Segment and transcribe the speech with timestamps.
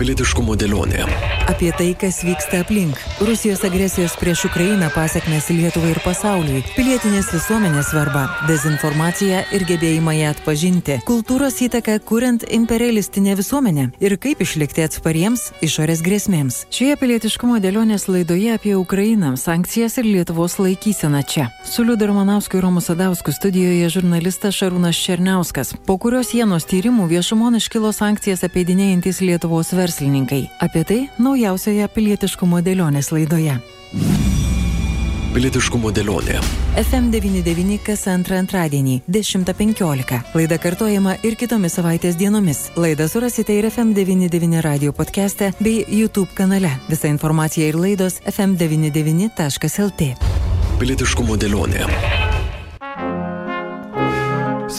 [0.00, 1.02] Pilietiškumo dėlionė.
[1.50, 2.96] Apie tai, kas vyksta aplink.
[3.20, 6.62] Rusijos agresijos prieš Ukrainą pasiekmes Lietuvai ir pasauliui.
[6.72, 8.22] Pilietinės visuomenės svarba.
[8.48, 10.96] Dezinformacija ir gebėjimą ją atpažinti.
[11.04, 13.90] Kultūros įtaka kuriant imperialistinę visuomenę.
[14.00, 16.62] Ir kaip išlikti atspariems išorės grėsmėms.
[16.72, 21.50] Šioje pilietiškumo dėlionės laidoje apie Ukrainą, sankcijas ir Lietuvos laikyseną čia.
[21.68, 25.74] Su Liudu Romanausku ir Romu Sadausku studijoje žurnalistas Šarūnas Černiauskas.
[25.84, 30.48] Po kurios sienos tyrimų viešumon iškilo sankcijas apeidinėjantis Lietuvos verslas verslininkai.
[30.62, 33.58] Apie tai naujausioje pilietiškumo dėlionės laidoje.
[35.30, 36.40] Pilietiškumo dėlionė.
[36.80, 40.18] FM99 kas antrą antradienį 10.15.
[40.34, 42.64] Laida kartojama ir kitomis savaitės dienomis.
[42.78, 46.72] Laidą surasite ir FM99 radio podcast'e bei YouTube kanale.
[46.90, 50.12] Visa informacija ir laidos fm99.lt.
[50.82, 52.29] Pilietiškumo dėlionė.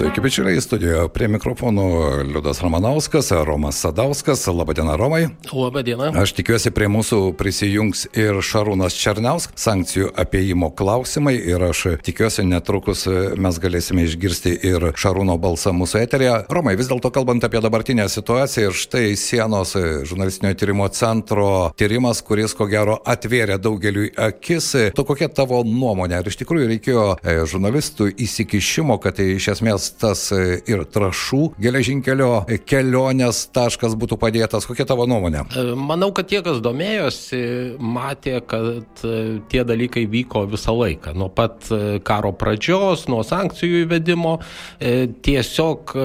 [0.02, 1.84] Sveiki, bičiuliai, studijoje prie mikrofonų
[2.26, 4.48] Liudas Ramanauskas, Romas Sadauskas.
[4.50, 5.28] Labadiena, Romai.
[5.54, 6.08] Labadiena.
[6.18, 11.36] Aš tikiuosi, prie mūsų prisijungs ir Šarūnas Černiauskas, sankcijų apiejimo klausimai.
[11.38, 13.04] Ir aš tikiuosi, netrukus
[13.38, 16.34] mes galėsime išgirsti ir Šarūno balsą mūsų eterėje.
[16.50, 22.58] Romai, vis dėlto kalbant apie dabartinę situaciją ir štai sienos žurnalistinio tyrimo centro tyrimas, kuris
[22.58, 24.72] ko gero atvėrė daugeliu akis.
[24.98, 26.24] Tu kokia tavo nuomonė?
[26.24, 27.08] Ar iš tikrųjų reikėjo
[27.54, 32.32] žurnalistų įsikišimo, kad tai iš esmės tas ir trašų geležinkelio
[32.70, 34.68] kelionės taškas būtų padėtas.
[34.70, 35.44] Kokia tavo nuomonė?
[35.76, 37.42] Manau, kad tie, kas domėjosi,
[37.82, 39.04] matė, kad
[39.52, 41.16] tie dalykai vyko visą laiką.
[41.18, 41.68] Nuo pat
[42.08, 44.38] karo pradžios, nuo sankcijų įvedimo,
[44.80, 45.96] tiesiog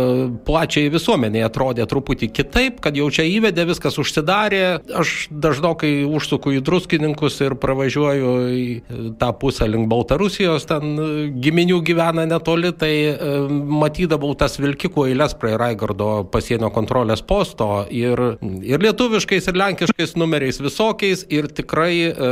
[0.46, 4.64] plačiai visuomeniai atrodė truputį kitaip, kad jau čia įvedė, viskas užsidarė.
[4.96, 8.66] Aš dažnokai užsuku į druskininkus ir pravažiuoju į
[9.20, 10.96] tą pusę link Baltarusijos, ten
[11.42, 12.92] giminių gyvena netoli, tai
[13.76, 18.20] matydavau tas vilkikų eilės prie Raigardo pasienio kontrolės posto ir,
[18.64, 22.30] ir lietuviškais, ir lenkiškais numeriais visokiais ir tikrai e,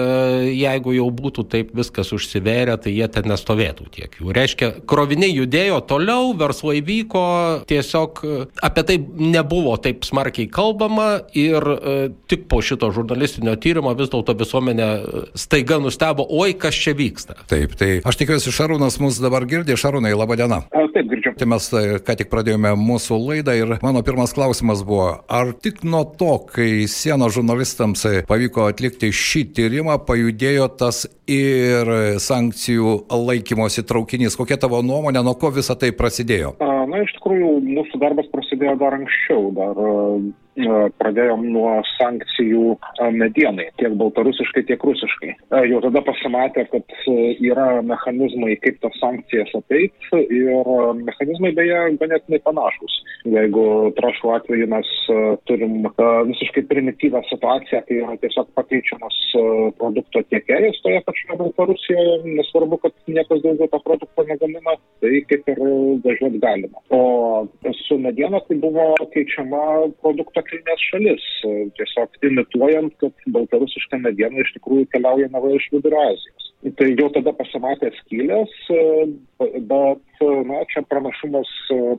[0.55, 4.33] jeigu jau būtų taip viskas užsivėrę, tai jie ten nestovėtų tiek jų.
[4.37, 7.25] Reiškia, kroviniai judėjo toliau, verslai vyko,
[7.71, 11.97] tiesiog e, apie tai nebuvo taip smarkiai kalbama ir e,
[12.31, 14.91] tik po šito žurnalistinio tyrimo vis dėlto visuomenė
[15.39, 17.39] staiga nustebo, oi kas čia vyksta.
[17.51, 19.79] Taip, tai aš tikiuosi, Šarūnas mus dabar girdė.
[19.81, 20.63] Šarūnai, laba diena.
[20.95, 21.24] Taip, girdžiu.
[21.33, 21.69] Tai mes
[22.05, 26.85] ką tik pradėjome mūsų laidą ir mano pirmas klausimas buvo, ar tik nuo to, kai
[26.91, 31.91] sienos žurnalistams pavyko atlikti šį tyrimą, pajudėjo tas ir
[32.21, 34.37] sankcijų laikymosi traukinys.
[34.37, 36.57] Kokia tavo nuomonė, nuo ko visa tai prasidėjo?
[36.61, 39.81] Na, iš tikrųjų, mūsų darbas prasidėjo dar anksčiau, dar
[41.01, 42.77] pradėjom nuo sankcijų
[43.15, 45.33] medienai, tiek baltarusiškai, tiek rusiškai.
[45.71, 46.97] Jau tada pasimatė, kad
[47.43, 50.71] yra mechanizmai, kaip tas sankcijas apeit ir
[51.01, 53.01] mechanizmai beje ganėtinai panašus.
[53.35, 53.67] Jeigu
[53.99, 54.91] trašų atveju mes
[55.49, 55.89] turim
[56.31, 59.21] visiškai primityvę situaciją, kai yra tiesiog pakeičiamas
[59.81, 65.63] produkto tiekėjas toje pačioje Baltarusijoje, nesvarbu, kad niekas daugiau to produkto negamina, tai kaip ir
[66.05, 66.85] važiuoti galima.
[66.95, 67.03] O
[67.85, 69.65] su mediena tai buvo keičiama
[70.05, 71.27] produkto kilmės šalis,
[71.79, 76.51] tiesiog imituojant, kad baltarusiška mediena iš tikrųjų keliauja nava iš Vidurio Azijos.
[76.79, 78.53] Tai jau tada pasimatė skylės,
[79.69, 80.14] bet
[80.49, 81.51] na, čia pranašumas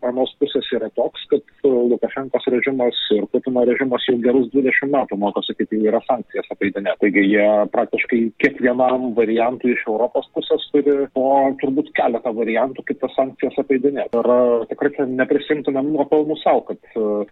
[0.05, 5.55] anos pusės yra toks, kad Lukašenkos režimas ir Putino režimas jau gerus 20 metų mokosi,
[5.57, 6.95] kaip jau yra sankcijas apeidinė.
[7.01, 11.27] Taigi jie praktiškai kiekvienam variantui iš Europos pusės turi po
[11.61, 14.07] turbūt keletą variantų, kaip tas sankcijas apeidinė.
[14.15, 14.31] Ir
[14.71, 16.81] tikrai neprisimtumėm nuopelnų savo, kad,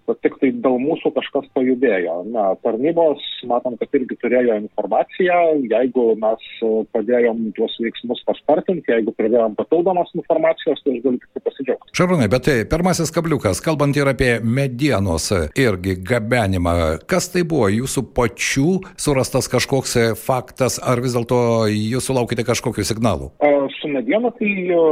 [0.07, 2.19] kad tik tai dėl mūsų kažkas pajudėjo.
[2.33, 5.39] Na, tarnybos, matom, kad irgi turėjo informaciją,
[5.71, 6.49] jeigu mes
[6.95, 11.93] padėjom tuos veiksmus paspartinti, jeigu pridėjom papildomos informacijos, tai aš galiu tik pasidžiaugti.
[11.93, 15.29] Šarūnai, bet tai pirmasis kabliukas, kalbant ir apie medienos
[15.59, 16.73] irgi gabenimą,
[17.05, 21.39] kas tai buvo jūsų pačių surastas kažkoks faktas, ar vis dėlto
[21.69, 23.29] jūs sulaukite kažkokių signalų?
[23.77, 24.49] Su mediena tai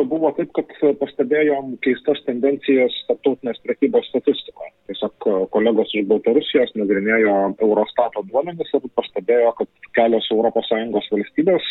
[0.08, 0.70] buvo taip, kad
[1.00, 4.72] pastebėjom keistas tendencijas tarptautinės prekybos statistikoje.
[4.92, 11.68] Tiesiog kolegos iš Baltarusijos nagrinėjo Eurostato duomenis ir pastebėjo, kad kelios ES valstybės,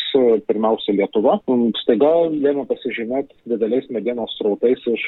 [0.47, 1.37] pirmiausia Lietuva,
[1.81, 5.05] staiga ėmė pasižymėti dideliais medienos srautais iš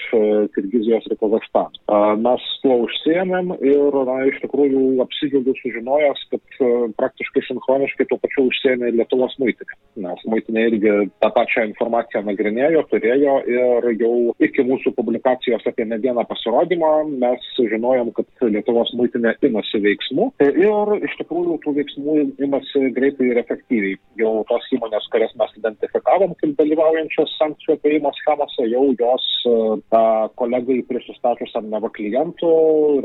[0.55, 1.81] Kirgizijos ir Kazakstano.
[2.23, 6.61] Mes tuo užsiemėm ir, na, iš tikrųjų apsidžiaugiu sužinojęs, kad
[6.99, 9.82] praktiškai sinchroniškai tuo pačiu užsiemė Lietuvos muitinė.
[9.99, 14.13] Nes muitinė irgi tą pačią informaciją nagrinėjo, turėjo ir jau
[14.43, 16.91] iki mūsų publikacijos apie medieną pasirodymą
[17.21, 22.17] mes sužinojom, kad Lietuvos muitinė imasi veiksmų ir iš tikrųjų tų veiksmų
[22.47, 23.99] imasi greitai ir efektyviai.
[24.19, 29.29] Jau tos įmonės, kurias mes identifikavom kaip dalyvaujančios sankcijų apeimo schemose, jau jos
[29.93, 30.03] tą
[30.39, 32.51] kolegai prisistačiusiam neva klientų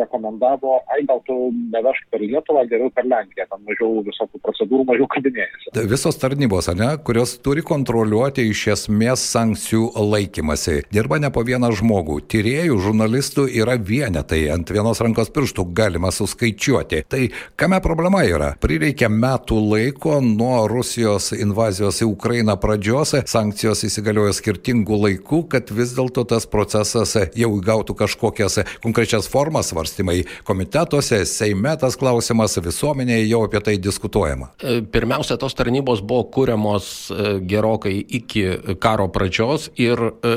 [0.01, 1.37] rekomendavo, ai gal tu
[1.75, 5.73] nevežk per Lietuvą, geriau per Lenkiją, ten mažiau visokių procedūrų, mažiau kabinėjasi.
[5.91, 12.21] Visos tarnybos, ne, kurios turi kontroliuoti iš esmės sankcijų laikymasi, dirba ne po vieną žmogų.
[12.31, 17.03] Tyriejų, žurnalistų yra vienetai, ant vienos rankos pirštų galima suskaičiuoti.
[17.09, 17.23] Tai
[17.59, 18.53] kame problema yra?
[18.63, 25.97] Prireikia metų laiko nuo Rusijos invazijos į Ukrainą pradžios, sankcijos įsigaliojo skirtingų laikų, kad vis
[25.99, 33.43] dėlto tas procesas jau įgautų kažkokias konkrečias formas, svarstymai komitetuose, Seime tas klausimas, visuomenėje jau
[33.47, 34.51] apie tai diskutuojama.
[34.93, 36.68] Pirmiausia, tos tarnybos buvo kūriamos
[37.11, 38.45] e, gerokai iki
[38.83, 40.33] karo pradžios ir e,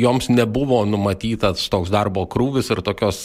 [0.00, 3.20] joms nebuvo numatytas toks darbo krūvis ir tokios,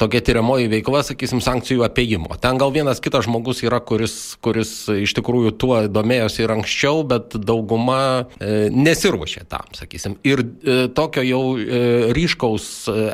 [0.00, 2.36] tokia tyriamoji veikla, sakysim, sankcijų apiejimo.
[2.42, 7.36] Ten gal vienas kitas žmogus yra, kuris, kuris iš tikrųjų tuo domėjosi ir anksčiau, bet
[7.36, 8.00] dauguma
[8.40, 10.16] nesiruošė tam, sakysim.
[10.26, 10.44] Ir
[10.96, 11.44] tokio jau
[12.16, 12.70] ryškaus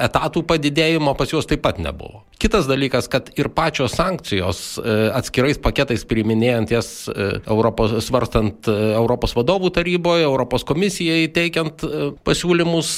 [0.08, 2.26] etatų padidėjimo pas juos taip pat nebuvo.
[2.37, 8.76] Kitas dalykas, kad ir pačios sankcijos e, atskirais paketais priiminėjant jas e, Europos, svarstant e,
[8.96, 11.84] Europos vadovų taryboje, Europos komisijai teikiant
[12.26, 12.93] pasiūlymus,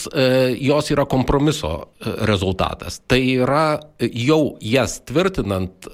[0.63, 1.73] jos yra kompromiso
[2.29, 3.01] rezultatas.
[3.09, 3.67] Tai yra
[3.99, 5.89] jau jas tvirtinant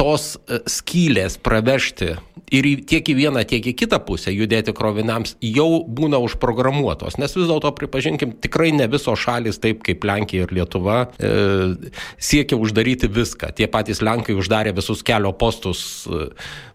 [0.00, 0.32] tos
[0.70, 2.14] skylės pravežti
[2.50, 7.16] ir tiek į vieną, tiek į kitą pusę judėti kroviniams jau būna užprogramuotos.
[7.22, 12.58] Nes vis dėlto, pripažinkim, tikrai ne visos šalis, taip kaip Lenkija ir Lietuva, e, siekia
[12.60, 13.52] uždaryti viską.
[13.56, 15.82] Tie patys Lenkai uždarė visus kelio postus.
[16.10, 16.30] E,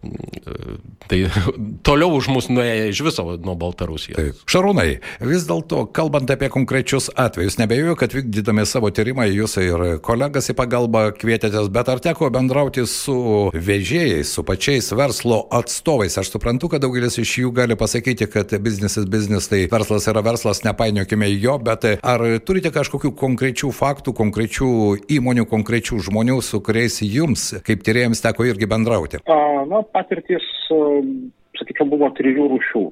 [0.08, 0.78] e,
[1.12, 1.22] tai
[1.88, 4.20] toliau už mus nuėjo iš viso nuo Baltarusijos.
[4.20, 4.42] Taip.
[4.50, 4.88] Šarūnai,
[5.28, 10.58] vis dėlto, kalbant apie konkrečius atvejus, nebejoju, kad vykdydami savo tyrimą jūs ir kolegas į
[10.58, 13.18] pagalbą kvietėtės, bet ar teko bendrauti su
[13.54, 15.65] vežėjais, su pačiais verslo atstovais?
[15.66, 16.18] Atstovais.
[16.22, 20.62] Aš suprantu, kad daugelis iš jų gali pasakyti, kad biznisas biznis, tai verslas yra verslas,
[20.68, 24.70] nepainiokime jo, bet ar turite kažkokių konkrečių faktų, konkrečių
[25.18, 29.24] įmonių, konkrečių žmonių, su kuriais jums, kaip tyrėjams, teko irgi bendrauti?
[29.26, 29.40] A,
[29.70, 30.46] na, patirtis
[31.60, 32.84] sakyčiau, buvo trijų rūšių.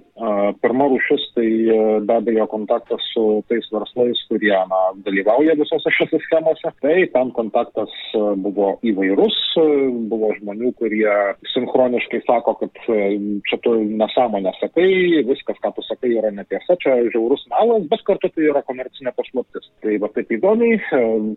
[0.64, 6.20] Pirma rūšis tai e, be abejo kontaktas su tais verslais, kurie na, dalyvauja visose šiose
[6.28, 6.72] schemose.
[6.84, 9.66] Tai ten kontaktas e, buvo įvairus, e,
[10.12, 11.16] buvo žmonių, kurie
[11.54, 17.46] sinchroniškai sako, kad čia tu nesąmonę sakai, viskas, ką tu sakai, yra netiesa, čia žiaurus
[17.52, 19.70] melas, bet kartu tai yra komercinė paslaptis.
[19.84, 20.80] Tai va taip įdomiai,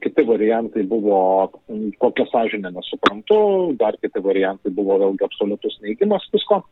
[0.04, 1.18] kiti variantai buvo
[2.02, 3.38] kokia sąžinė nesuprantu,
[3.80, 6.62] dar kiti variantai buvo vėlgi absoliutus neigimas visko.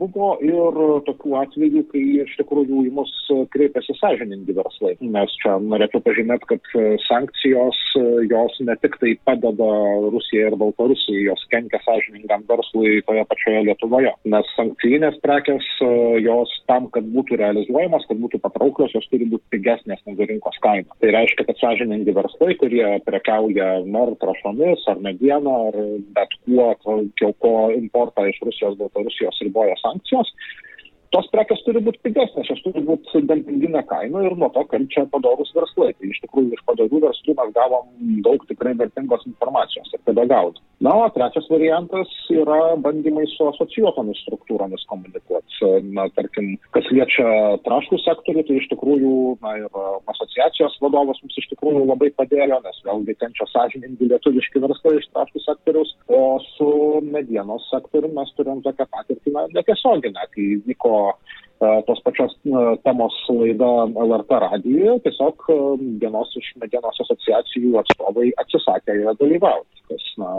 [0.00, 3.12] Buvo ir tokių atvejų, kai iš tikrųjų į mus
[3.54, 4.94] kreipiasi sąžiningi verslai.
[5.00, 6.72] Nes čia norėčiau pažymėti, kad
[7.06, 7.78] sankcijos
[8.30, 9.68] jos ne tik tai padeda
[10.12, 14.12] Rusijai ir Baltarusijai, jos kenkia sąžiningam verslui toje pačioje Lietuvoje.
[14.32, 15.66] Nes sankcijinės prekes
[16.24, 20.88] jos tam, kad būtų realizuojamas, kad būtų patrauklios, jos turi būti pigesnės negu rinkos kaina.
[21.02, 25.78] Tai reiškia, kad sąžiningi verslai, kurie prekiauja nor trašomis ar medieną ar
[26.16, 26.70] bet kuo,
[27.42, 30.30] ko importą iš Rusijos, Baltarusijos ribų riboja sankcijos,
[31.10, 35.52] tos prekes turi būti pigesnės, jos turi būti dempinginė kaina ir nuo to kenčia padorus
[35.56, 35.92] verslai.
[35.94, 37.86] Tai iš tikrųjų iš padorių verslų mes gavom
[38.26, 40.62] daug tikrai vertingos informacijos tada gaudom.
[40.80, 45.70] Na, o trečias variantas yra bandymai su asocijuotomis struktūromis komunikuoti.
[45.96, 47.26] Na, tarkim, kas liečia
[47.64, 49.80] traškų sektorių, tai iš tikrųjų, na ir
[50.14, 55.42] asociacijos vadovas mums iš tikrųjų labai padėjo, nes vėlgi kenčia sąžininkai lietuviški verslai iš traškų
[55.48, 56.22] sektoriaus, o
[56.52, 56.70] su
[57.10, 60.94] medienos sektoriu mes turim tokią patirtį, na, netiesioginę, kai vyko
[61.58, 62.34] tos pačios
[62.84, 65.46] temos laida LRT radijoje, tiesiog
[66.02, 70.30] vienos iš medienos asociacijų atstovai atsisakė joje dalyvauti, kas na,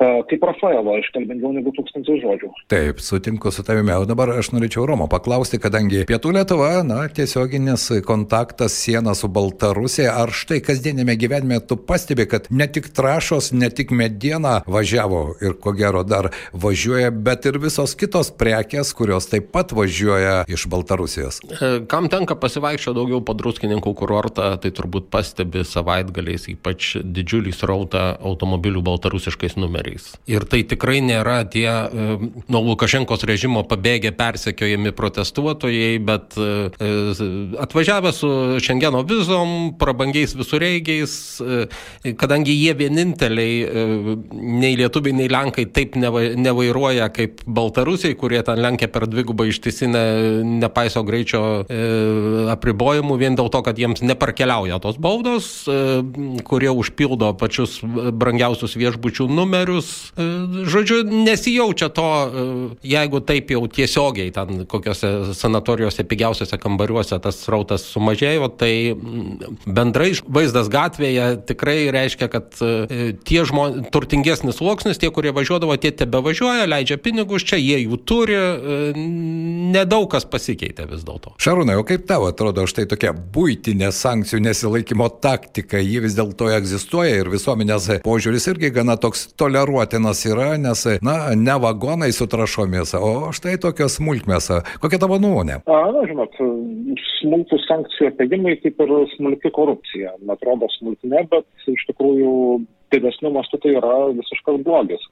[0.00, 2.50] kaip Rafaelo, iškalbingiau negu tūkstantis žodžių.
[2.72, 3.94] Taip, sutinku su tavimi.
[3.94, 10.14] O dabar aš norėčiau Romo paklausti, kadangi Pietų Lietuva, na, tiesioginis kontaktas siena su Baltarusija,
[10.22, 15.56] ar štai kasdienėme gyvenime tu pastebi, kad ne tik trašos, ne tik mediena važiavo ir
[15.62, 21.42] ko gero dar važiuoja, bet ir visos kitos prekės, kurios taip pat važiuoja iš Baltarusijos.
[21.52, 28.04] E, kam tenka pasivaikščioti daugiau po druskininkų kurortą, tai turbūt pastebi savaitgaliais ypač didžiulį srautą
[28.22, 30.14] automobilių baltarusiškais numeriais lyderiais.
[30.26, 32.16] Ir tai tikrai nėra tie e,
[32.48, 37.28] nuo Lukašenkos režimo pabėgę persekiojami protestuotojai, bet e, e,
[37.62, 38.30] atvažiavę su
[38.62, 41.14] Šengeno vizom, prabangiais visureigiais,
[42.18, 43.54] kadangi jie vieninteliai,
[44.32, 50.02] nei lietuviai, nei lenkai taip nevairuoja kaip baltarusiai, kurie ten lenkia per dvigubą ištisinę,
[50.62, 51.42] nepaiso greičio
[52.52, 55.50] apribojimų vien dėl to, kad jiems neparkeliauja tos baudos,
[56.46, 60.12] kurie užpildo pačius brangiausius viešbučių numerius skaičius.
[60.66, 62.08] Žodžiu, nesijaučia to,
[62.82, 68.94] jeigu taip jau tiesiogiai ten kokiuose sanatorijose pigiausiose kambariuose tas srautas sumažėjo, tai
[69.66, 72.50] bendrai vaizdas gatvėje tikrai reiškia, kad
[73.24, 78.00] tie žmonės, turtingesnis sluoksnis, tie, kurie važiuodavo, tie tebe važiuoja, leidžia pinigus čia, jie jų
[78.04, 78.38] turi,
[79.72, 81.36] nedaug kas pasikeitė vis dėlto.
[81.42, 87.22] Šarūnai, o kaip tau atrodo štai tokia būtinė sankcijų nesilaikymo taktika, ji vis dėlto egzistuoja
[87.22, 89.28] ir visuomenės požiūris irgi gana toks
[89.62, 94.50] toleruotinas yra, nes, na, ne vagonai su trašomis, o štai tokios smulkmės.
[94.82, 95.60] Kokia tavo nuomonė?
[95.70, 96.34] A, na, žinot,
[97.20, 100.16] smulkų sankcijų apėgimai kaip ir smulki korupcija.
[100.34, 102.34] Atrodo smulkinė, bet iš tikrųjų
[102.92, 105.04] didesniu mastu tai yra visiškas blogis.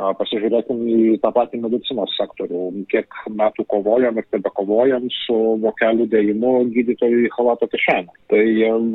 [0.00, 2.62] Pasižiūrėkim į tą patį medicinos sektorių.
[2.90, 8.10] Kiek metų kovojam ir tebe kovojam su vokelių dėjimu gydytojų į halato kišenę.
[8.32, 8.42] Tai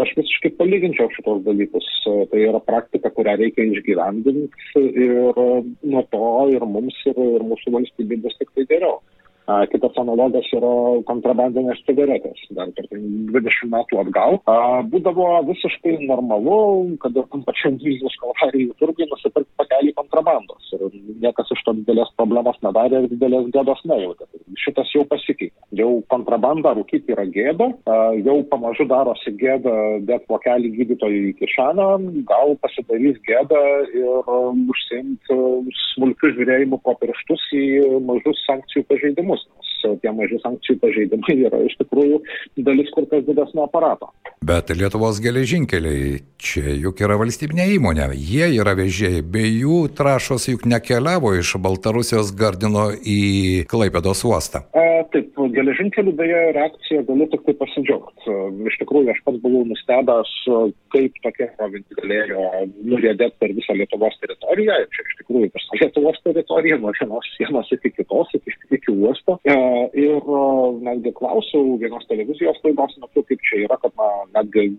[0.04, 1.88] aš visiškai palyginčiau šitos dalykus.
[2.04, 8.20] Tai yra praktika, kurią reikia išgyvendinti ir nuo to ir mums, ir, ir mūsų valstybė
[8.26, 9.00] bus tik tai geriau.
[9.72, 10.70] Kitas analogas yra
[11.08, 12.42] kontrabandinės cigaretės.
[12.58, 14.42] Dar per 20 metų atgal
[14.92, 16.58] būdavo visiškai normalu,
[17.00, 20.67] kad ir tam pačiam Vilnius kalvarijų turgui nusipirkti pakelį kontrabandos.
[21.22, 24.28] Niekas iš to didelės problemos nedarė ir didelės gėdos nejautė.
[24.62, 25.56] Šitas jau pasikeitė.
[25.80, 27.70] Jau kontrabanda rūkyti yra gėda,
[28.26, 29.74] jau pamažu darosi gėda
[30.08, 31.88] dėt vokelį gydytojų į kišeną,
[32.30, 34.32] gal pasidarys gėda ir
[34.74, 35.40] užsiimti
[35.94, 37.66] smulkių žiūrėjimų po pirštus į
[38.08, 39.48] mažus sankcijų pažeidimus.
[39.82, 42.22] Tie maži sankcijų pažeidimai yra iš tikrųjų
[42.66, 44.10] dalis kur kas didesnio aparato.
[44.48, 48.10] Bet Lietuvos geležinkeliai čia juk yra valstybinė įmonė.
[48.16, 49.24] Jie yra vežėjai.
[49.26, 54.64] Be jų trašos juk nekeliavo iš Baltarusijos Gardino į Klaipėdos uostą.
[54.78, 58.36] E, taip, geležinkelių beje reakcija galiu tik tai pasidžiaugti.
[58.72, 60.34] Iš tikrųjų, aš pats buvau nustebęs,
[60.94, 62.46] kaip tokia provincija galėjo
[62.92, 64.80] nuriedėti per visą Lietuvos teritoriją.
[64.84, 69.40] Ir čia iš tikrųjų visą Lietuvos teritoriją, nuo vienos sienos iki kitos, iki, iki uosto.
[69.48, 69.58] E,
[70.08, 70.32] ir
[70.88, 74.70] netgi klausiau vienos televizijos laidos metu, kaip čia yra, kad na, netgi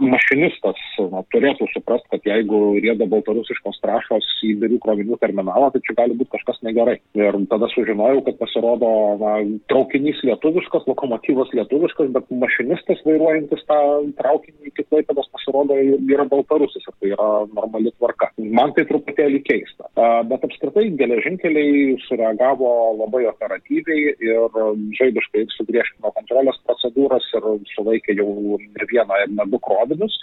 [0.00, 0.78] mašinistas
[1.12, 6.16] na, turėtų suprasti, kad jeigu rieda baltarusiškos trašos į birių krovinių terminalą, tai čia gali
[6.18, 6.98] būti kažkas negerai.
[7.18, 8.90] Ir tada sužinojau, kad pasirodo
[9.22, 9.34] na,
[9.72, 13.80] traukinys lietuviškas, lokomotyvas lietuviškas, bet mašinistas vairuojantis tą
[14.20, 18.30] traukinį iki klaipėdos pasirodo yra baltarusis ir tai yra normali tvarka.
[18.38, 19.88] Man tai truputėlį keista.
[20.28, 24.60] Bet apskritai geležinkeliai sureagavo labai operatyviai ir
[24.98, 30.14] žaibiškai sugriežtino kontrolės procedūras ir sulaikė jau ne vieną ir ne du krovinius krovinius.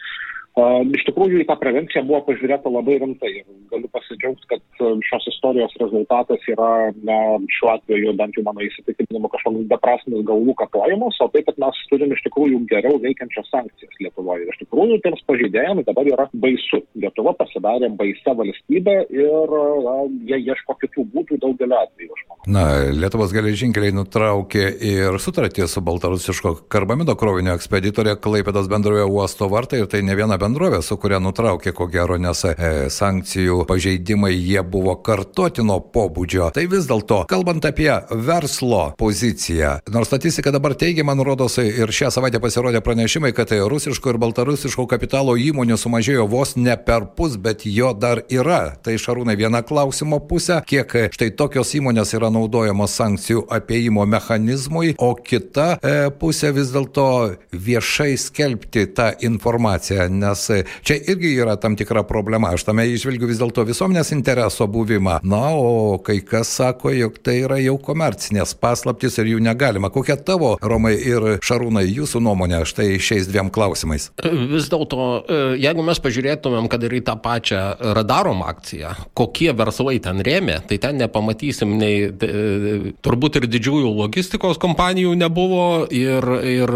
[0.56, 4.62] Iš tikrųjų, į tą prevenciją buvo pažiūrėta labai rimtai ir galiu pasidžiaugti, kad
[5.04, 7.18] šios istorijos rezultatas yra, na,
[7.58, 12.14] šiuo atveju, bent jau mano įsitikinimu, kažkoks beprasmis galvų kapojimas, o tai, kad mes turim
[12.16, 14.46] iš tikrųjų geriau veikiančias sankcijas Lietuvoje.
[14.46, 16.80] Ir iš tikrųjų, tiems pažeidėjams dabar yra baisu.
[17.04, 19.98] Lietuva pasidarė baisa valstybė ir na,
[20.32, 22.22] jie ieško kitų būdų daugelį atvejų.
[22.48, 22.64] Na,
[22.96, 29.92] Lietuvos geležinkeliai nutraukė ir sutartį su Baltarusiško karbamido krovinio ekspeditorė Klaipėdos bendroje uosto vartai ir
[29.92, 32.56] tai ne viena bendrovė, su kuria nutraukė ko gero, nes e,
[32.94, 36.52] sankcijų pažeidimai jie buvo kartotino pobūdžio.
[36.56, 42.42] Tai vis dėlto, kalbant apie verslo poziciją, nors statistika dabar teigiama, nurodos ir šią savaitę
[42.44, 47.94] pasirodė pranešimai, kad rusiško ir baltarusiško kapitalo įmonių sumažėjo vos ne per pus, bet jo
[47.98, 48.76] dar yra.
[48.86, 55.14] Tai šarūnai viena klausimo pusė, kiek štai tokios įmonės yra naudojamos sankcijų apieimo mechanizmui, o
[55.16, 57.08] kita e, pusė vis dėlto
[57.52, 62.52] viešai skelbti tą informaciją, nes nes čia irgi yra tam tikra problema.
[62.54, 65.20] Aš tame išvelgiu vis dėlto visuomenės intereso buvimą.
[65.24, 69.92] Na, o kai kas sako, jog tai yra jau komercinės paslaptis ir jų negalima.
[69.94, 74.10] Kokia tavo, Romai ir Šarūnai, jūsų nuomonė štai šiais dviem klausimais?
[74.24, 77.62] Vis dėlto, e, jeigu mes pažiūrėtumėm, kad ir į tą pačią
[77.98, 84.60] radarom akciją, kokie verslai ten rėmė, tai ten nepamatysim nei e, turbūt ir didžiųjų logistikos
[84.62, 86.76] kompanijų nebuvo ir, ir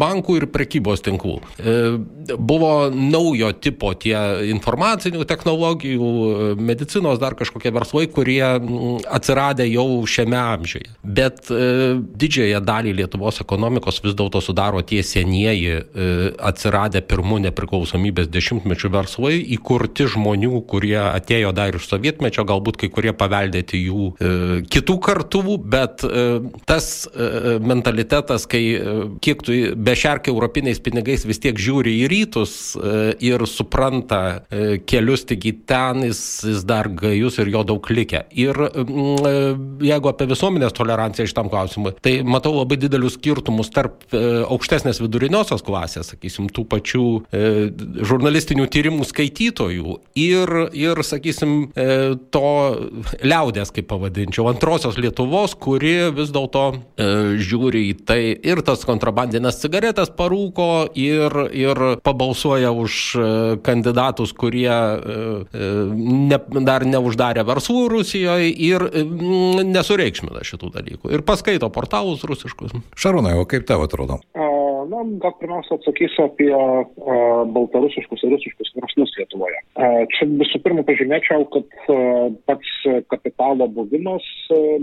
[0.00, 1.40] bankų ir prekybos tinklų.
[1.58, 1.76] E,
[2.38, 4.16] buvo naujo tipo tie
[4.52, 6.10] informacinių technologijų,
[6.60, 10.90] medicinos dar kažkokie verslai, kurie mm, atsiradę jau šiame amžiuje.
[11.02, 15.82] Bet e, didžiąją dalį Lietuvos ekonomikos vis dėlto sudaro tie senieji e,
[16.50, 23.14] atsiradę pirmų nepriklausomybės dešimtmečių verslai, įkurti žmonių, kurie atėjo dar iš sovietmečio, galbūt kai kurie
[23.16, 24.34] paveldėti jų e,
[24.72, 26.26] kitų kartų, bet e,
[26.68, 32.75] tas e, mentalitetas, kai e, kiek tu bešerkia europiniais pinigais vis tiek žiūri į rytus,
[33.22, 34.20] ir supranta
[34.88, 38.24] kelius tik į ten, jis, jis dar gajus ir jo daug likę.
[38.36, 38.60] Ir
[39.86, 46.12] jeigu apie visuomenės toleranciją šitam klausimui, tai matau labai didelius skirtumus tarp aukštesnės viduriniosios klasės,
[46.12, 47.06] sakysim, tų pačių
[48.06, 51.56] žurnalistinių tyrimų skaitytojų ir, ir sakysim,
[52.34, 52.46] to
[53.22, 57.08] liaudės, kaip pavadinčiau, antrosios Lietuvos, kuri vis dėlto e,
[57.42, 63.26] žiūri į tai ir tas kontrabandinės cigaretės parūko ir, ir pabalsuoja už e,
[63.66, 64.96] kandidatus, kurie e,
[65.52, 65.70] e,
[66.30, 68.86] ne, dar neuždarė verslų Rusijoje ir
[69.66, 71.12] nesureikšmina šitų dalykų.
[71.12, 72.76] Ir paskaito portalus rusiškus.
[72.96, 74.20] Šarūnai, o kaip tau atrodo?
[74.90, 76.64] Na, gal pirmiausia atsakysiu apie a,
[77.56, 79.60] baltarusiškus ir rusiškus verslus Lietuvoje.
[79.74, 81.98] A, čia visų pirma pažymėčiau, kad a,
[82.48, 82.72] pats
[83.12, 84.26] kapitalo buvimas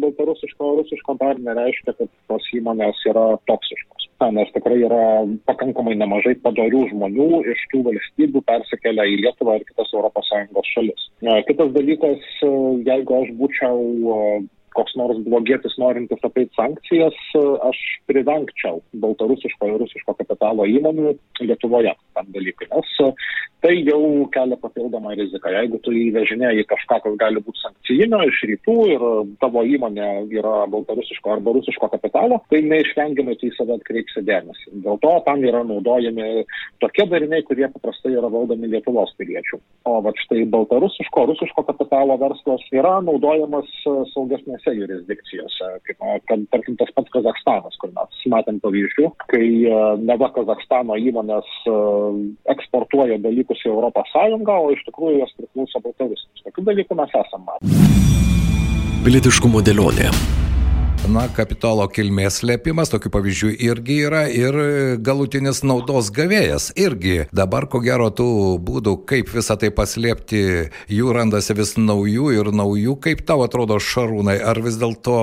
[0.03, 4.09] baltarusiško ar rusiško dar nereiškia, kad tos įmonės yra toksiškos.
[4.23, 5.03] Na, nes tikrai yra
[5.49, 11.07] pakankamai nemažai padarių žmonių iš tų valstybių persikelia į Lietuvą ir kitas ES šalis.
[11.27, 12.27] A, kitas dalykas,
[12.87, 13.79] jeigu aš būčiau
[14.77, 17.17] koks nors blogietis norintis apeiti sankcijas,
[17.69, 22.93] aš privengčiau baltarusiško ir rusiško kapitalo įmonių Lietuvoje tam dalykui, nes
[23.63, 25.51] tai jau kelia papildomą riziką.
[25.55, 29.05] Jeigu tu įvežinėjai kažką, kas gali būti sankcijinio iš rytų ir
[29.39, 34.81] tavo įmonė yra baltarusiško arba rusiško kapitalo, tai neišvengiamai į save atkreipsi dėmesį.
[34.83, 36.43] Dėl to tam yra naudojami
[36.83, 39.61] tokie dariniai, kurie paprastai yra valdomi Lietuvos piliečių.
[39.87, 43.71] O va štai baltarusiško, rusiško kapitalo verslas yra naudojamas
[44.11, 49.47] saugesnėse jurisdikcijose, kaip, kad, tarkim, tas pats Kazakstanas, kur mes matėm pavyzdžių, kai
[50.03, 51.49] neva Kazakstano įmonės
[52.53, 56.45] eksportuoja dalykus dalykus į Europos Sąjungą, o iš tikrųjų jos priklauso Baltarusijos.
[56.47, 57.73] Tokių dalykų mes esame matę.
[59.03, 60.09] Pilietiškumo dėlionė.
[61.03, 64.55] Na, kapitalo kilmės slėpimas, tokių pavyzdžių irgi yra ir
[65.03, 67.25] galutinis naudos gavėjas irgi.
[67.35, 68.27] Dabar, ko gero, tų
[68.63, 70.43] būdų, kaip visą tai paslėpti,
[70.87, 72.95] jų randasi vis naujų ir naujų.
[73.03, 75.17] Kaip tau atrodo, Šarūnai, ar vis dėlto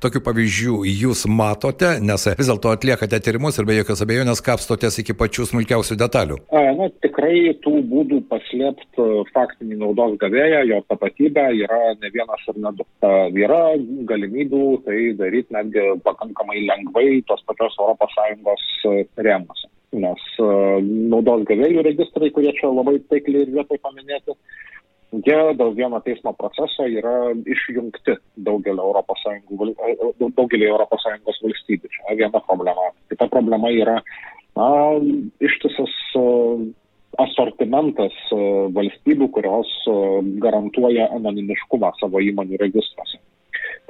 [0.00, 5.12] tokių pavyzdžių jūs matote, nes vis dėlto atliekate tyrimus ir be jokios abejonės kapstotės iki
[5.12, 6.40] pačių smulkiausių detalių?
[6.50, 9.04] Na, tikrai tų būdų paslėpti
[9.36, 12.88] faktinį naudos gavėją, jo tapatybę yra ne vienas ir ne du.
[13.38, 13.62] Yra
[14.08, 19.68] galimybių tai tai daryti netgi pakankamai lengvai tos pačios ES rėmose.
[19.92, 20.22] Nes
[21.10, 24.36] naudos gavėjų registrai, kurie čia labai taikliai ir vietai paminėti,
[25.26, 29.24] jie dėl vieno teismo proceso yra išjungti daugelį ES,
[30.36, 31.90] daugelį ES valstybių.
[31.96, 32.92] Čia viena problema.
[33.10, 33.98] Kita problema yra
[34.56, 34.70] na,
[35.40, 35.92] ištisas
[37.20, 38.16] asortimentas
[38.72, 39.68] valstybių, kurios
[40.40, 43.20] garantuoja anonimiškumą savo įmonių registruose.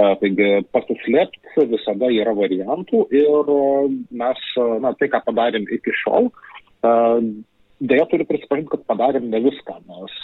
[0.00, 3.50] Taigi pasislėpti visada yra variantų ir
[4.10, 4.44] mes,
[4.82, 6.30] na, tai, ką padarėm iki šiol,
[7.82, 10.18] Deja, turiu prisipažinti, kad padarėm ne viską, nes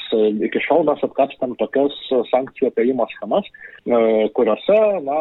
[0.47, 1.97] iki šiol mes atkapstėm tokias
[2.31, 3.49] sankcijų apeimo schemas,
[4.37, 5.17] kuriuose, na,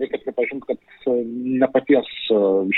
[0.00, 2.08] reikia pripažinti, kad ne paties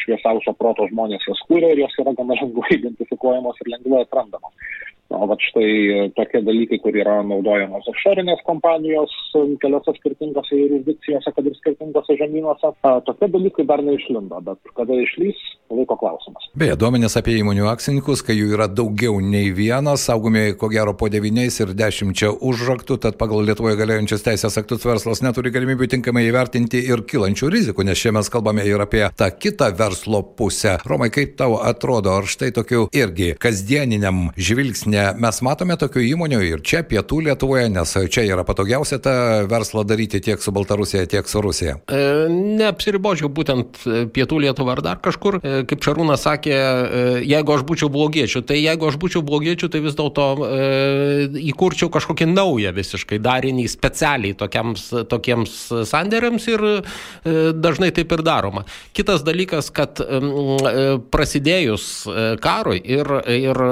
[0.00, 4.74] šviesiausio proto žmonės jas kūrė ir jos yra gana lengvai identifikuojamos ir lengvai atrandamos.
[5.12, 9.12] O va štai tokie dalykai, kur yra naudojamos offshore'inės kompanijos
[9.60, 12.70] keliose skirtingose jurisdikcijose, kad ir skirtingose žemynuose,
[13.06, 15.38] tokie dalykai dar neišlindo, bet kada išlys,
[15.74, 16.48] laiko klausimas.
[16.56, 21.10] Beje, duomenys apie įmonių akcininkus, kai jų yra daugiau nei vienas, saugomi ko gero po
[21.12, 26.80] devyniais ir dešimčia užraktų, tad pagal Lietuvoje galiojančius teisės aktus verslas neturi galimybių tinkamai įvertinti
[26.88, 30.78] ir kylančių rizikų, nes čia mes kalbame ir apie tą kitą verslo pusę.
[30.88, 36.62] Romai, kaip tau atrodo, ar štai tokiu irgi kasdieniniam žvilgsnė mes matome tokių įmonių ir
[36.66, 39.14] čia, pietų Lietuvoje, nes čia yra patogiausia tą
[39.50, 41.76] verslą daryti tiek su Baltarusija, tiek su Rusija.
[41.88, 45.40] E, neapsiribočiau būtent e, pietų Lietuvą ar dar kažkur.
[45.40, 49.82] E, kaip Šarūnas sakė, e, jeigu aš būčiau blogiečių, tai jeigu aš būčiau blogiečių, tai
[49.84, 50.62] vis dėlto e,
[51.52, 55.56] įkurčiau kažkokį naują visiškai darinį specialiai tokiams, tokiems
[55.88, 56.74] sandėriams ir e,
[57.54, 58.64] dažnai taip ir daroma.
[58.96, 60.20] Kitas dalykas, kad e,
[61.14, 63.62] prasidėjus e, karui ir, ir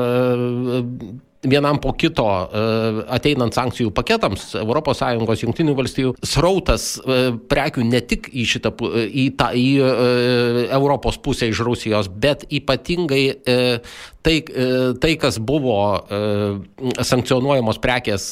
[1.43, 2.63] vienam po kito e,
[3.13, 8.73] ateinant sankcijų paketams ES jungtinių valstybių srautas e, prekių ne tik į šitą
[9.07, 9.89] į, tą, į e,
[10.71, 13.25] Europos pusę iš Rusijos, bet ypatingai
[14.23, 14.37] tai,
[15.03, 15.79] tai kas buvo
[17.03, 18.27] sankcionuojamos prekės,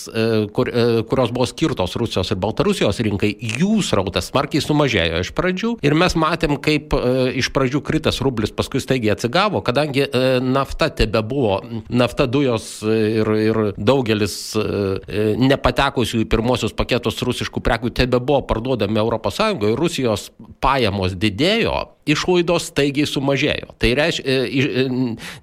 [0.56, 0.70] kur,
[1.10, 5.74] kurios buvo skirtos Rusijos ir Baltarusijos rinkai, jų srautas smarkiai sumažėjo iš pradžių.
[5.86, 6.94] Ir mes matėm, kaip
[7.36, 10.06] iš pradžių kritas rublis paskui staigiai atsigavo, kadangi
[10.44, 17.92] nafta tebe buvo, nafta dujos ir, ir daugelis e, nepatekusių į pirmosius paketus rusiškų prekių
[18.02, 19.40] tebe buvo parduodami ES,
[19.80, 20.28] Rusijos
[20.60, 21.76] pajamos didėjo
[22.10, 23.74] išlaidos staigiai sumažėjo.
[23.80, 24.86] Tai reiškia,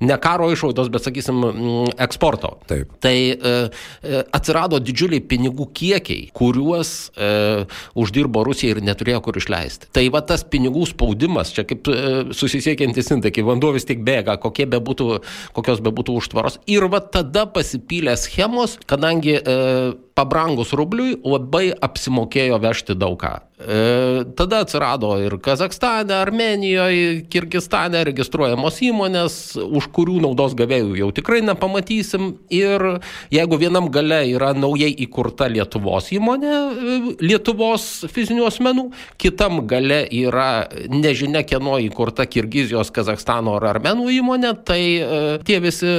[0.03, 1.43] ne karo išlaidos, bet, sakysim,
[2.07, 2.55] eksporto.
[2.69, 2.93] Taip.
[3.03, 3.15] Tai
[4.35, 7.29] atsirado didžiuliai pinigų kiekiai, kuriuos e,
[7.97, 9.91] uždirbo Rusija ir neturėjo kur išleisti.
[9.95, 11.97] Tai va tas pinigų spaudimas, čia kaip e,
[12.37, 15.09] susisiekiantis indai, kai vanduo vis tik bėga, kokie be būtų,
[15.57, 16.61] kokios be būtų užtvaros.
[16.69, 19.57] Ir va tada pasipylė schemos, kadangi e,
[20.17, 23.37] pabrangus rubliui labai apsimokėjo vežti daug ką.
[23.57, 31.41] E, tada atsirado ir Kazakstane, Armenijoje, Kirgistane registruojamos įmonės, už kurių naudos gavėjų jau tikrai
[31.45, 32.35] nepamatysim.
[32.53, 32.85] Ir
[33.33, 40.67] jeigu vienam gale yra naujai įkurta Lietuvos įmonė, e, Lietuvos fizinių asmenų, kitam gale yra
[40.93, 45.89] nežinia kieno įkurta Kirgizijos, Kazakstano ar Armenų įmonė, tai e, tie visi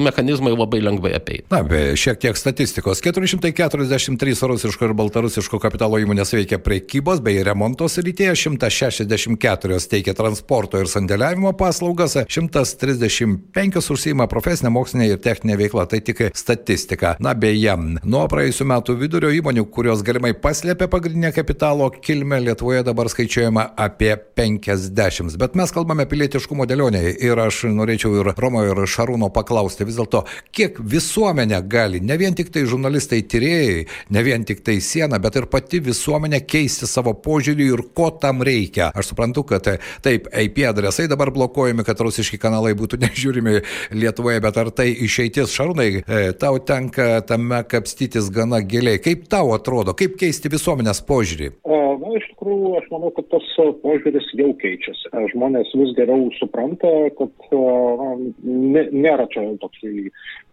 [0.00, 1.44] mechanizmai labai lengvai apei.
[1.54, 2.98] Na, be šiek tiek statistikos.
[3.04, 10.78] 400 143 rusiško ir baltarusiško kapitalo įmonės veikia prekybos bei remonto srityje, 164 teikia transporto
[10.80, 15.84] ir sandėliavimo paslaugas, 135 užsima profesinė, mokslinė ir techninė veikla.
[15.90, 17.16] Tai tik statistika.
[17.20, 23.10] Na beje, nuo praėjusių metų vidurio įmonių, kurios galimai paslėpė pagrindinę kapitalo kilmę, Lietuvoje dabar
[23.12, 25.36] skaičiuojama apie 50.
[25.40, 30.24] Bet mes kalbame pilietiškumo dėlionėje ir aš norėčiau ir Romo ir Šarūno paklausti vis dėlto,
[30.56, 35.36] kiek visuomenė gali, ne vien tik tai žurnalistai, tyrėjai, ne vien tik tai siena, bet
[35.36, 38.90] ir pati visuomenė keisti savo požiūrį ir ko tam reikia.
[38.94, 39.66] Aš suprantu, kad
[40.04, 43.58] taip, IP adresai dabar blokuojami, kad rusiški kanalai būtų nežiūrimi
[43.96, 49.00] Lietuvoje, bet ar tai išeitis šarūnai, e, tau tenka tame kapstytis gana giliai.
[49.02, 51.52] Kaip tau atrodo, kaip keisti visuomenės požiūrį?
[52.00, 53.48] Na, iš tikrųjų, aš manau, kad tas
[53.84, 55.14] požiūris jau keičiasi.
[55.32, 59.86] Žmonės vis geriau supranta, kad na, nėra čia toks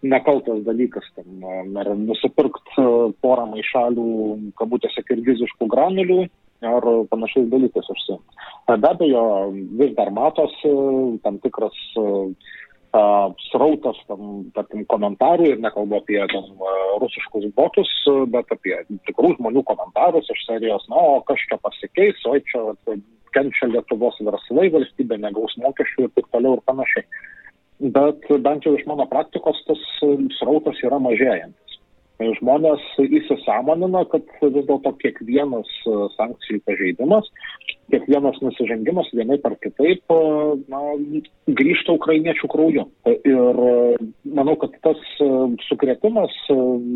[0.05, 1.41] nekaltas dalykas, ten,
[1.77, 2.85] ar nusipirkti E,
[3.23, 4.09] porą maišelių,
[4.59, 6.19] kabutėse, kirgiziškų granulių
[6.67, 8.45] ar panašiais dalykais užsiimti.
[8.67, 9.23] Be abejo,
[9.79, 10.71] vis dar matosi
[11.23, 11.77] tam tikras
[13.49, 16.63] srautas, tam, tarkim, komentarų ir nekalbu apie tam,
[17.01, 17.91] rusiškus botus,
[18.33, 18.77] bet apie
[19.09, 22.63] tikrų žmonių komentarus iš serijos, na, o kas čia pasikeis, o čia
[23.35, 27.05] kenčia Lietuvos verslai, valstybė negaus mokesčių ir taip toliau ir panašiai.
[27.93, 29.81] Bet bent jau iš mano praktikos tas
[30.39, 31.66] srautas yra mažėjantis
[32.17, 37.29] žmonės įsisamonina, kad vis dėlto kiekvienas e, sankcijų pažeidimas,
[37.93, 40.17] kiekvienas nusižengimas vienaip ar kitaip e,
[40.71, 40.81] na,
[41.59, 42.87] grįžta ukrainiečių krauju.
[43.13, 43.77] Ir e,
[44.25, 45.01] manau, kad tas
[45.67, 46.33] sukretimas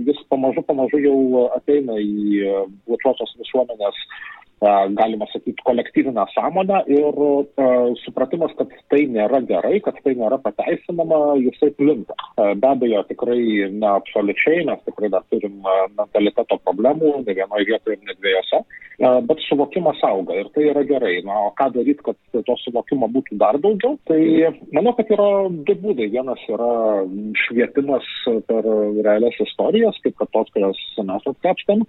[0.07, 2.41] vis pamažu, pamažu jau ateina į
[2.89, 4.05] plačiosios visuomenės
[4.89, 7.13] galima sakyti, kolektyvinę sąmonę ir
[8.05, 12.13] supratimas, kad tai nėra gerai, kad tai nėra pateisinama, jisai plinta.
[12.37, 13.41] Be abejo, tikrai
[13.73, 15.57] ne absoliučiai, mes tikrai dar turim
[15.97, 18.61] mentaliteto problemų, ne vienoje vietoje ir ne dviejose,
[19.25, 21.15] bet suvokimas auga ir tai yra gerai.
[21.25, 24.21] Na, o ką daryti, kad to suvokimo būtų dar daugiau, tai
[24.75, 26.11] manau, kad yra du būdai.
[26.13, 26.69] Vienas yra
[27.47, 28.05] švietimas
[28.45, 28.69] per
[29.01, 31.85] realias istorijas, kaip kad tos, kurias mes atkapstėm.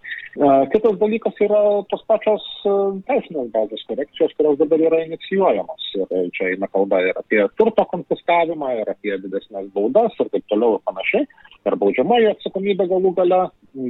[0.73, 5.89] Kitas dalykas yra tos pačios teisinės bazės korekcijos, kurios dabar yra inicijuojamos.
[5.99, 10.79] Ir čia eina kalba ir apie turto konfiskavimą, ir apie didesnės baudas, ir taip toliau
[10.79, 11.27] ir panašiai,
[11.69, 13.41] ir baudžiamąją atsakomybę galų gale,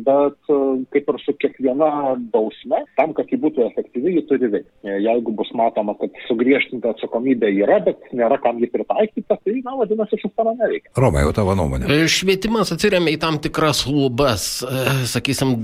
[0.06, 0.52] bet
[0.94, 1.90] kaip ir su kiekviena
[2.34, 4.92] bausme, tam, kad ji būtų efektyvi, ji turi veikti.
[5.06, 10.20] Jeigu bus matoma, kad sugriežtinta atsakomybė yra, bet nėra kam jį pritaikyta, tai, na, vadinasi,
[10.22, 10.92] sistema neveikia.
[11.02, 12.02] Romai, jau tavo nuomonė.
[12.12, 14.46] Švietimas atsiriamia į tam tikras lubas.
[15.10, 15.56] Sakysim,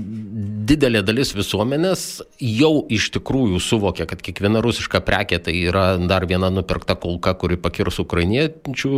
[0.69, 2.05] didelė dalis visuomenės
[2.43, 7.57] jau iš tikrųjų suvokia, kad kiekviena rusiška prekė tai yra dar viena nupirkta kulka, kuri
[7.61, 8.91] pakirs ukrainiečių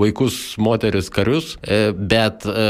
[0.00, 2.66] vaikus, moteris, karius, e, bet e,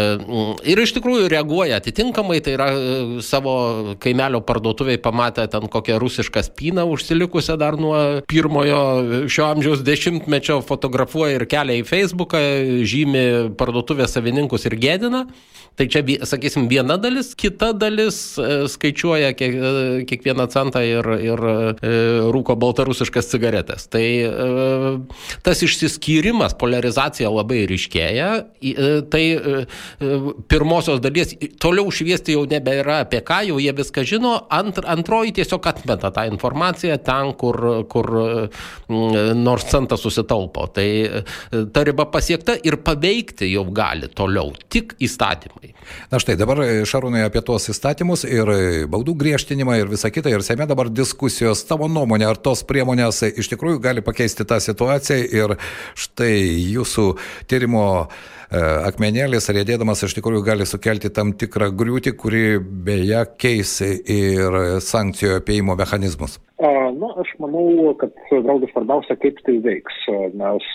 [0.73, 3.55] ir iš tikrųjų reaguoja atitinkamai, tai yra e, savo
[4.03, 7.97] kaimelio parduotuviai pamatę ten kokią rusišką spyną užsilikusią dar nuo
[8.31, 8.83] pirmojo
[9.31, 12.45] šio amžiaus dešimtmečio fotografuoja ir kelia į Facebooką,
[12.89, 13.27] žymi
[13.61, 15.27] parduotuvės savininkus ir gėdina.
[15.75, 19.71] Tai čia, sakysim, viena dalis, kita dalis e, skaičiuoja kiek, e,
[20.07, 21.95] kiekvieną centą ir, ir e,
[22.31, 23.89] rūko baltarusiškas cigaretės.
[23.91, 24.05] Tai
[25.43, 28.29] tas išsiskyrimas, polarizacija labai ryškėja.
[29.11, 29.23] Tai
[30.51, 34.37] pirmosios dalies toliau šviesti jau nebėra apie ką, jau jie viską žino.
[34.55, 37.61] Ant, antroji tiesiog atmeta tą informaciją ten, kur,
[37.91, 38.11] kur
[38.89, 40.69] nors centas susitaupo.
[40.77, 40.89] Tai
[41.75, 45.63] ta riba pasiekta ir paveikti jau gali toliau tik įstatymai.
[46.12, 50.33] Na štai dabar e, Šarūnai apie tuos įstatymus ir e, baudų griežtinimą ir visą kitą.
[50.33, 54.61] Ir seime dabar diskusijos tavo nuomonė, ar tos priemonės e, iš tikrųjų gali pakeisti tą
[54.62, 55.20] situaciją.
[55.35, 55.57] Ir
[55.98, 56.35] štai
[56.74, 57.09] jūsų
[57.50, 57.87] tyrimo
[58.55, 65.77] akmenėlis rėdėdamas iš tikrųjų gali sukelti tam tikrą griūtį, kuri beje keis ir sankcijų apėjimo
[65.79, 66.38] mechanizmus.
[66.95, 69.97] Na, aš manau, kad vėlgi svarbiausia, kaip tai veiks,
[70.38, 70.69] nes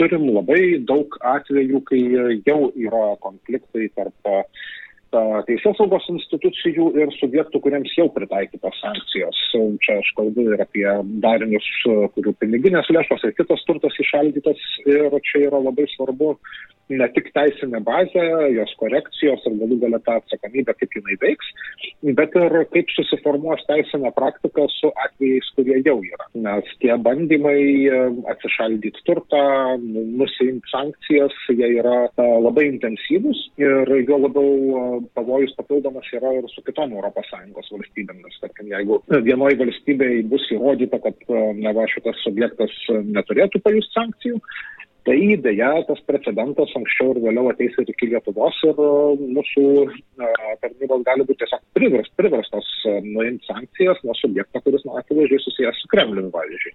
[0.00, 2.00] turim labai daug atvejų, kai
[2.48, 4.32] jau yra konfliktai tarp
[5.12, 9.38] teisės saugos institucijų ir subjektų, kuriems jau pritaikytos sankcijos.
[9.84, 10.86] Čia aš kalbu ir apie
[11.24, 11.68] darinius,
[12.16, 14.60] kurių piniginės lėšos ir kitas turtas išaldytas.
[14.88, 16.36] Ir čia yra labai svarbu
[16.90, 18.22] ne tik teisinė bazė,
[18.54, 21.50] jos korekcijos ir galų galia tą atsakomybę, kaip jinai veiks,
[22.18, 26.26] bet ir kaip susiformuos teisinė praktika su atvejais, kurie jau yra.
[26.46, 27.60] Nes tie bandymai
[28.34, 29.42] atsišaldyti turtą,
[29.84, 36.64] nu, nusiimti sankcijas, jie yra labai intensyvūs ir jo labiau pavojus papildomas yra ir su
[36.66, 38.40] kitom ES valstybėmis.
[38.42, 44.42] Tarkim, jeigu vienoje valstybėje bus įrodyta, kad ne va šitas subjektas neturėtų pajusti sankcijų,
[45.08, 48.88] Tai dėja, tas precedentas anksčiau ir vėliau ateis ir iki Lietuvos ir e,
[49.36, 50.28] mūsų e,
[50.60, 55.80] tarnybos gali būti tiesiog privers, priverstos e, nuimti sankcijas nuo subjekto, kuris na, akivaizdžiai susijęs
[55.80, 56.74] su Kremliumi, pavyzdžiui.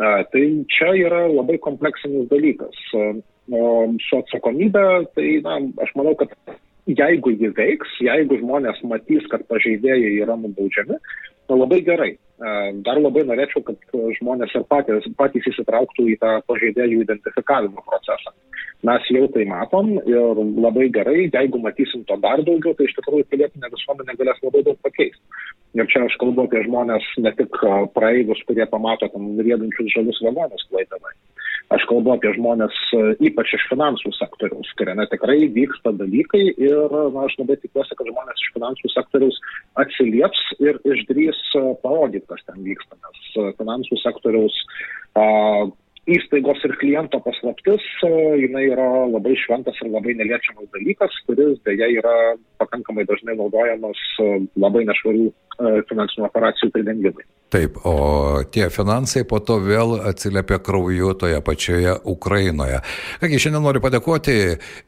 [0.00, 2.78] Tai čia yra labai kompleksinis dalykas.
[3.52, 3.64] O
[4.00, 6.32] su atsakomybė, tai na, aš manau, kad
[6.86, 10.98] jeigu ji veiks, jeigu žmonės matys, kad pažeidėjai yra nubaudžiami,
[11.48, 12.12] tai labai gerai.
[12.82, 13.78] Dar labai norėčiau, kad
[14.18, 18.32] žmonės ir patys, patys įsitrauktų į tą pažeidėjų identifikavimo procesą.
[18.82, 23.28] Mes jau tai matom ir labai gerai, jeigu matysim to dar daugiau, tai iš tikrųjų
[23.30, 25.22] pilietinė visuomenė galės labai daug pakeisti.
[25.78, 27.54] Ir čia aš kalbu apie žmonės, ne tik
[27.94, 31.14] praeivius, kurie pamato tam riedančius žalius vagonus klaidamai.
[31.72, 32.78] Aš kalbu apie žmonės
[33.24, 38.42] ypač iš finansų sektoriaus, kuriame tikrai vyksta dalykai ir na, aš labai tikiuosi, kad žmonės
[38.42, 39.38] iš finansų sektoriaus
[39.80, 41.40] atsilieps ir išdrys
[41.84, 44.58] parodyti, kas ten vyksta, nes finansų sektoriaus
[45.16, 45.24] a,
[46.10, 52.16] įstaigos ir kliento paslaptis, jinai yra labai šventas ir labai neliečiamas dalykas, kuris beje yra
[52.62, 54.00] pakankamai dažnai naudojamas
[54.56, 55.30] labai nešvarių
[55.90, 57.26] finansinių operacijų pridengimui.
[57.52, 62.78] Taip, o tie finansai po to vėl atsiliepia krauju toje pačioje Ukrainoje.
[63.20, 64.36] Kągi, šiandien noriu padėkoti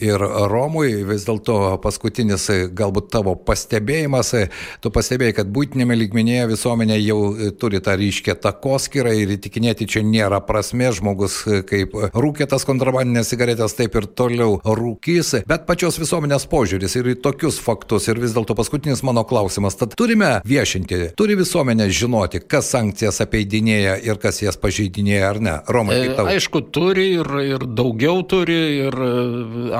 [0.00, 4.32] ir Romui, vis dėlto paskutinis galbūt tavo pastebėjimas,
[4.80, 7.18] tu pastebėjai, kad būtinėme lygmenėje visuomenė jau
[7.60, 13.76] turi tą ryškę takoskirą ir įtikinėti čia nėra prasme, žmogus kaip rūkė tas kontrabandinės cigaretės,
[13.76, 18.57] taip ir toliau rūkys, bet pačios visuomenės požiūris ir į tokius faktus ir vis dėlto
[18.59, 24.59] paskutinis mano klausimas, tad turime viešinti, turi visuomenė žinoti, kas sankcijas apeidinėja ir kas jas
[24.61, 25.57] pažeidinėja ar ne.
[25.68, 26.29] Romai, kaip tau?
[26.35, 29.11] Aišku, turi ir, ir daugiau turi ir e,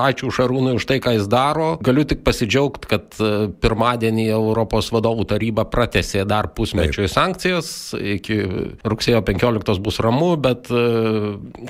[0.01, 1.75] ačiū Šarūnui už tai, ką jis daro.
[1.85, 7.69] Galiu tik pasidžiaugti, kad e, pirmadienį Europos vadovų taryba pratesė dar pusmečiui sankcijas,
[7.99, 8.41] iki
[8.87, 10.85] rugsėjo 15 bus ramu, bet e,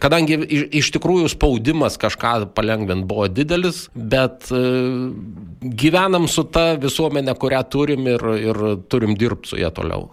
[0.03, 4.51] kadangi iš, tikrųjų spaudimas kažką palengvint buvo didelis, bet
[6.05, 8.59] gyvenam su ta visuomenė, kurią turim ir, ir
[8.93, 10.11] turim dirbti su ją toliau.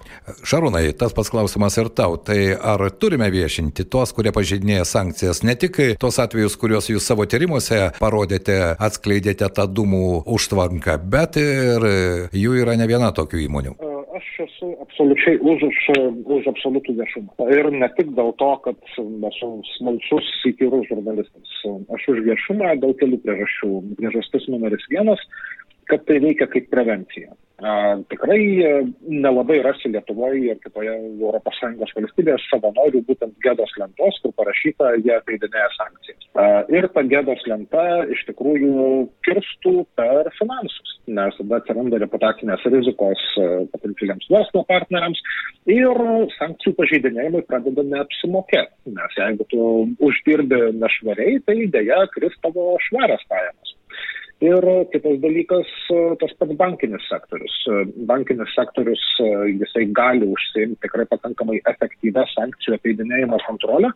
[0.47, 2.15] Šarūnai, tas pats klausimas ir tau.
[2.17, 7.25] Tai ar turime viešinti tuos, kurie pažeidinėja sankcijas, ne tik tuos atvejus, kuriuos jūs savo
[7.25, 11.87] tyrimuose parodėte, atskleidėte tą dūmų užtvanką, bet ir
[12.31, 13.79] jų yra ne viena tokių įmonių
[14.21, 15.77] aš esu absoliučiai už, už,
[16.35, 17.47] už absoliutų viešumą.
[17.55, 21.55] Ir ne tik dėl to, kad esu smalsus įkyrus žurnalistas.
[21.95, 23.71] Aš už viešumą dėl kelių priežasčių.
[23.97, 25.21] Priežastis numeris vienas,
[25.91, 27.33] kad tai veikia kaip prevencija.
[28.09, 28.69] Tikrai e,
[29.05, 35.67] nelabai rasi Lietuvoje ir kitoje ES valstybėje savanorių būtent gėdos lentos, kur parašyta, jie apeidinėja
[35.75, 36.25] sankcijas.
[36.73, 37.83] Ir ta gėdos lenta
[38.15, 38.87] iš tikrųjų
[39.27, 45.21] kirstų per finansus, nes tada atsiranda reputacinės rizikos e, potencialiams verslo partneriams
[45.69, 46.01] ir
[46.39, 49.67] sankcijų pažeidinėjimai pradeda neapsimokėti, nes jeigu tu
[50.09, 53.70] uždirbi nešvariai, tai dėja kris tavo švarias pajamos.
[54.41, 55.69] Ir kitas dalykas,
[56.17, 57.57] tas pats bankinis sektorius.
[58.09, 59.03] Bankinis sektorius,
[59.53, 63.91] jisai gali užsiimti tikrai pakankamai efektyvę sankcijų apeidinėjimo kontrolę,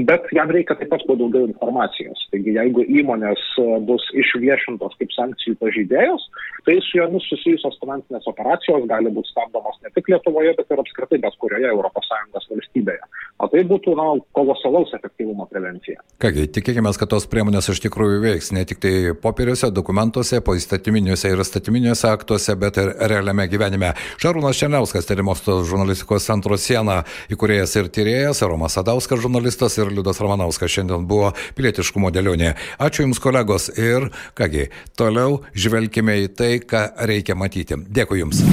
[0.00, 2.24] bet jam reikia taip pat kuo daugiau informacijos.
[2.32, 3.42] Taigi, jeigu įmonės
[3.88, 6.24] bus išviešintos kaip sankcijų pažydėjos,
[6.64, 11.20] tai su jomis susijusios finansinės operacijos gali būti stabdomos ne tik Lietuvoje, bet ir apskritai
[11.20, 13.04] bet kurioje ES valstybėje.
[13.42, 16.00] O tai būtų na, kolosalaus efektyvumo prevencija.
[16.22, 21.32] Kągi, tikėkime, kad tos priemonės iš tikrųjų veiks ne tik tai popieriuose, dokumentuose, po įstatyminiuose
[21.32, 23.92] ir statyminiuose aktuose, bet ir realiame gyvenime.
[24.22, 30.72] Šarūnas Černiauskas, Terimostos žurnalistikos centro siena, įkūrėjas ir tyrėjas, Romas Sadauskas, žurnalistas ir Liudas Ramanauskas
[30.72, 32.54] šiandien buvo pilietiškumo dėlionė.
[32.82, 34.68] Ačiū Jums, kolegos, ir kągi,
[34.98, 37.78] toliau žvelgime į tai, ką reikia matyti.
[37.90, 38.44] Dėkui Jums.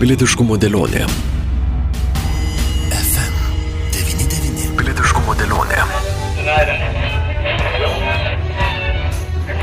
[0.00, 1.06] Pilietiškumo dėlionė.
[2.90, 4.76] FM99.
[4.80, 5.89] Pilietiškumo dėlionė.